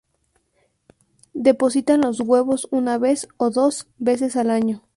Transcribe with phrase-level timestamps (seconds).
[1.35, 4.81] Depositan los huevos una vez o dos veces al año.